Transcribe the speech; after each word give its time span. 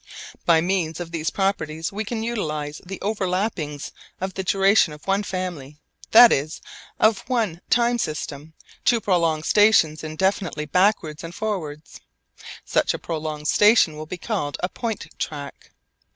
By 0.47 0.61
means 0.61 0.99
of 0.99 1.11
these 1.11 1.29
properties 1.29 1.91
we 1.91 2.03
can 2.03 2.23
utilise 2.23 2.81
the 2.83 2.97
overlappings 3.03 3.91
of 4.19 4.33
the 4.33 4.41
durations 4.43 4.95
of 4.95 5.05
one 5.05 5.21
family 5.21 5.77
that 6.09 6.31
is, 6.31 6.59
of 6.99 7.19
one 7.29 7.61
time 7.69 7.99
system 7.99 8.55
to 8.85 8.99
prolong 8.99 9.43
stations 9.43 10.03
indefinitely 10.03 10.65
backwards 10.65 11.23
and 11.23 11.35
forwards. 11.35 11.99
Such 12.65 12.95
a 12.95 12.97
prolonged 12.97 13.47
station 13.47 13.95
will 13.95 14.07
be 14.07 14.17
called 14.17 14.57
a 14.61 14.69
point 14.69 15.05
track. 15.19 15.69